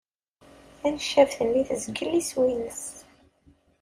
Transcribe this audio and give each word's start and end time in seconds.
Taneccabt-nni 0.79 1.63
tezgel 1.69 2.11
iswi-nnes. 2.19 2.83